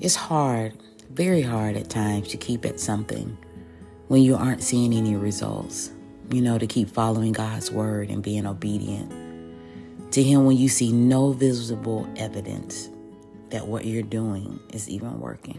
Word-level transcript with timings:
It's 0.00 0.16
hard, 0.16 0.72
very 1.10 1.42
hard 1.42 1.76
at 1.76 1.90
times 1.90 2.28
to 2.28 2.38
keep 2.38 2.64
at 2.64 2.80
something 2.80 3.36
when 4.08 4.22
you 4.22 4.34
aren't 4.34 4.62
seeing 4.62 4.94
any 4.94 5.14
results. 5.14 5.90
You 6.32 6.40
know, 6.40 6.56
to 6.56 6.66
keep 6.66 6.88
following 6.88 7.32
God's 7.32 7.70
word 7.70 8.08
and 8.08 8.22
being 8.22 8.46
obedient 8.46 9.12
to 10.12 10.22
Him 10.22 10.46
when 10.46 10.56
you 10.56 10.70
see 10.70 10.90
no 10.90 11.32
visible 11.32 12.08
evidence 12.16 12.88
that 13.50 13.66
what 13.66 13.84
you're 13.84 14.02
doing 14.02 14.58
is 14.72 14.88
even 14.88 15.20
working. 15.20 15.58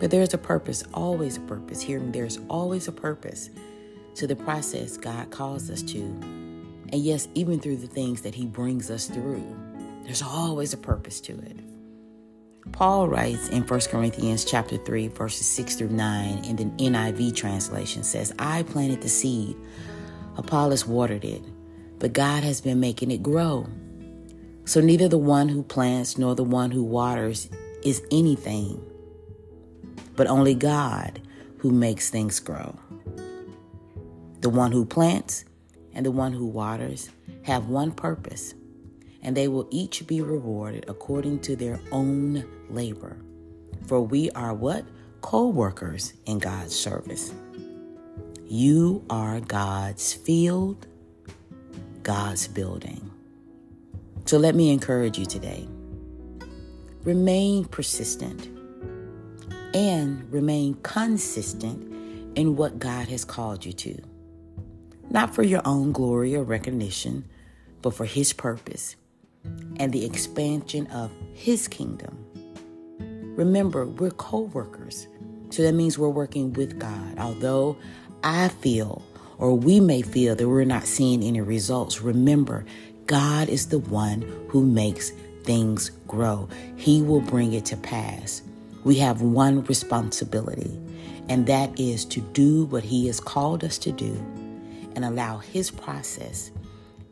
But 0.00 0.10
there's 0.10 0.32
a 0.32 0.38
purpose, 0.38 0.82
always 0.94 1.36
a 1.36 1.40
purpose. 1.40 1.82
Here, 1.82 2.00
there's 2.00 2.38
always 2.48 2.88
a 2.88 2.92
purpose 2.92 3.50
to 4.14 4.26
the 4.26 4.36
process 4.36 4.96
God 4.96 5.30
calls 5.30 5.68
us 5.68 5.82
to. 5.82 6.00
And 6.00 6.94
yes, 6.94 7.28
even 7.34 7.60
through 7.60 7.76
the 7.76 7.86
things 7.86 8.22
that 8.22 8.34
He 8.34 8.46
brings 8.46 8.90
us 8.90 9.08
through, 9.08 9.44
there's 10.04 10.22
always 10.22 10.72
a 10.72 10.78
purpose 10.78 11.20
to 11.22 11.32
it. 11.34 11.67
Paul 12.72 13.08
writes 13.08 13.48
in 13.48 13.62
1 13.62 13.80
Corinthians 13.90 14.44
chapter 14.44 14.76
3 14.76 15.08
verses 15.08 15.46
6 15.46 15.76
through 15.76 15.88
9 15.88 16.44
in 16.44 16.56
the 16.56 16.64
NIV 16.64 17.34
translation 17.34 18.02
says, 18.04 18.32
"I 18.38 18.62
planted 18.62 19.02
the 19.02 19.08
seed, 19.08 19.56
Apollos 20.36 20.86
watered 20.86 21.24
it, 21.24 21.42
but 21.98 22.12
God 22.12 22.44
has 22.44 22.60
been 22.60 22.78
making 22.78 23.10
it 23.10 23.22
grow. 23.22 23.66
So 24.64 24.80
neither 24.80 25.08
the 25.08 25.18
one 25.18 25.48
who 25.48 25.62
plants 25.62 26.16
nor 26.16 26.34
the 26.34 26.44
one 26.44 26.70
who 26.70 26.84
waters 26.84 27.48
is 27.82 28.02
anything, 28.12 28.80
but 30.14 30.26
only 30.28 30.54
God 30.54 31.20
who 31.58 31.70
makes 31.70 32.10
things 32.10 32.38
grow. 32.38 32.76
The 34.40 34.50
one 34.50 34.70
who 34.70 34.84
plants 34.84 35.44
and 35.92 36.06
the 36.06 36.12
one 36.12 36.32
who 36.32 36.46
waters 36.46 37.10
have 37.42 37.68
one 37.68 37.90
purpose, 37.90 38.54
and 39.22 39.36
they 39.36 39.48
will 39.48 39.68
each 39.70 40.06
be 40.06 40.20
rewarded 40.20 40.84
according 40.88 41.40
to 41.40 41.56
their 41.56 41.80
own 41.90 42.44
labor. 42.70 43.16
For 43.86 44.00
we 44.00 44.30
are 44.30 44.54
what? 44.54 44.84
Co 45.20 45.48
workers 45.48 46.14
in 46.26 46.38
God's 46.38 46.74
service. 46.74 47.32
You 48.46 49.04
are 49.10 49.40
God's 49.40 50.12
field, 50.12 50.86
God's 52.02 52.48
building. 52.48 53.10
So 54.26 54.38
let 54.38 54.54
me 54.54 54.70
encourage 54.70 55.18
you 55.18 55.26
today 55.26 55.68
remain 57.04 57.64
persistent 57.64 58.48
and 59.74 60.30
remain 60.32 60.74
consistent 60.82 62.36
in 62.36 62.56
what 62.56 62.78
God 62.78 63.08
has 63.08 63.24
called 63.24 63.64
you 63.64 63.72
to. 63.72 64.02
Not 65.10 65.34
for 65.34 65.42
your 65.42 65.62
own 65.64 65.92
glory 65.92 66.36
or 66.36 66.42
recognition, 66.42 67.24
but 67.80 67.94
for 67.94 68.04
His 68.04 68.32
purpose 68.32 68.96
and 69.76 69.92
the 69.92 70.04
expansion 70.04 70.86
of 70.88 71.10
His 71.34 71.68
kingdom. 71.68 72.24
Remember, 73.36 73.86
we're 73.86 74.10
co 74.10 74.40
workers. 74.40 75.06
So 75.50 75.62
that 75.62 75.72
means 75.72 75.98
we're 75.98 76.08
working 76.08 76.52
with 76.52 76.78
God. 76.78 77.18
Although 77.18 77.76
I 78.22 78.48
feel 78.48 79.02
or 79.38 79.54
we 79.54 79.80
may 79.80 80.02
feel 80.02 80.34
that 80.34 80.48
we're 80.48 80.64
not 80.64 80.84
seeing 80.84 81.22
any 81.22 81.40
results, 81.40 82.02
remember, 82.02 82.64
God 83.06 83.48
is 83.48 83.68
the 83.68 83.78
one 83.78 84.22
who 84.48 84.64
makes 84.66 85.10
things 85.44 85.90
grow. 86.06 86.48
He 86.76 87.00
will 87.00 87.20
bring 87.20 87.52
it 87.54 87.64
to 87.66 87.76
pass. 87.76 88.42
We 88.84 88.96
have 88.96 89.22
one 89.22 89.64
responsibility, 89.64 90.78
and 91.28 91.46
that 91.46 91.78
is 91.78 92.04
to 92.06 92.20
do 92.20 92.64
what 92.66 92.84
He 92.84 93.06
has 93.06 93.20
called 93.20 93.64
us 93.64 93.78
to 93.78 93.92
do 93.92 94.12
and 94.94 95.04
allow 95.04 95.38
His 95.38 95.70
process 95.70 96.50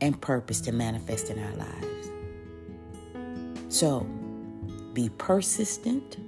and 0.00 0.20
purpose 0.20 0.60
to 0.62 0.72
manifest 0.72 1.28
in 1.30 1.38
our 1.38 1.54
lives. 1.56 2.10
So, 3.72 4.00
be 4.92 5.08
persistent 5.16 6.18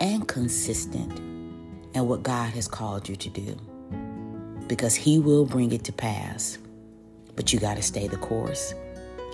and 0.00 0.26
consistent 0.26 1.16
in 1.94 2.08
what 2.08 2.24
God 2.24 2.54
has 2.54 2.66
called 2.66 3.08
you 3.08 3.14
to 3.14 3.30
do 3.30 3.56
because 4.66 4.96
He 4.96 5.20
will 5.20 5.46
bring 5.46 5.70
it 5.70 5.84
to 5.84 5.92
pass. 5.92 6.58
But 7.36 7.52
you 7.52 7.60
got 7.60 7.76
to 7.76 7.84
stay 7.84 8.08
the 8.08 8.16
course. 8.16 8.74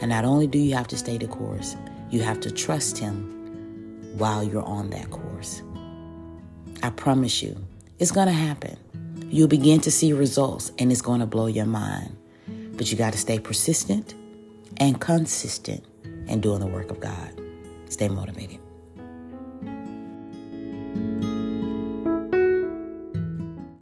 And 0.03 0.11
not 0.11 0.27
only 0.27 0.47
do 0.47 0.59
you 0.59 0.75
have 0.75 0.89
to 0.89 0.99
stay 0.99 1.17
the 1.17 1.27
course, 1.27 1.75
you 2.11 2.21
have 2.21 2.39
to 2.41 2.51
trust 2.51 2.99
Him 2.99 4.13
while 4.19 4.45
you're 4.45 4.61
on 4.61 4.91
that 4.91 5.09
course. 5.09 5.63
I 6.83 6.91
promise 6.91 7.43
you, 7.43 7.57
it's 7.99 8.11
going 8.11 8.27
to 8.27 8.35
happen. 8.35 8.77
You'll 9.31 9.49
begin 9.49 9.81
to 9.81 9.91
see 9.91 10.13
results 10.13 10.71
and 10.79 10.93
it's 10.93 11.01
going 11.01 11.21
to 11.21 11.27
blow 11.27 11.47
your 11.47 11.65
mind. 11.65 12.15
But 12.77 12.93
you 12.93 12.99
got 12.99 13.15
to 13.15 13.19
stay 13.19 13.39
persistent 13.39 14.15
and 14.77 15.01
consistent 15.01 15.83
in 16.29 16.41
doing 16.41 16.61
the 16.61 16.67
work 16.67 16.91
of 16.91 17.01
God. 17.01 17.33
Stay 17.89 18.09
motivated. 18.09 18.61